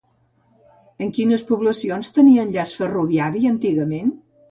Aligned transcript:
Amb 1.07 1.13
quines 1.17 1.45
poblacions 1.51 2.11
tenia 2.17 2.49
enllaç 2.49 2.75
ferroviari 2.83 3.49
antigament? 3.55 4.15